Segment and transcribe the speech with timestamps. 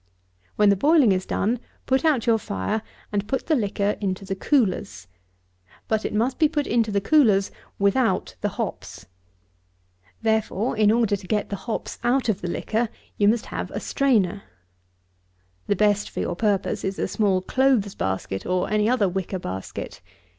[0.55, 0.55] 47.
[0.55, 4.33] When the boiling is done, put out your fire, and put the liquor into the
[4.35, 5.05] coolers.
[5.87, 9.05] But it must be put into the coolers without the hops.
[10.19, 13.79] Therefore, in order to get the hops out of the liquor, you must have a
[13.79, 14.41] strainer.
[15.67, 20.01] The best for your purpose is a small clothes basket, or any other wicker basket.